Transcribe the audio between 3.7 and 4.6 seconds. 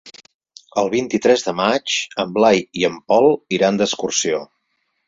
d'excursió.